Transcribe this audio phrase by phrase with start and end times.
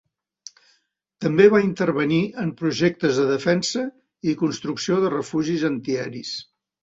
[1.25, 3.85] També va intervenir en projectes de defensa
[4.31, 6.35] i construcció de refugis antiaeris.